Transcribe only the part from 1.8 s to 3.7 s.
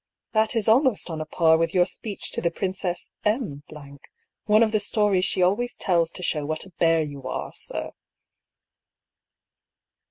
speech to the Princess M,